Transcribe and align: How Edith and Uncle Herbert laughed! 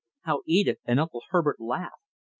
How 0.21 0.41
Edith 0.47 0.79
and 0.87 0.99
Uncle 0.99 1.21
Herbert 1.29 1.59
laughed! 1.61 2.01